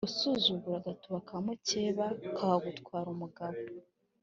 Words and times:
usuzugura 0.07 0.77
agatuba 0.81 1.17
ka 1.27 1.35
mukeba 1.45 2.05
kakagutwara 2.25 3.07
umugabo. 3.15 3.59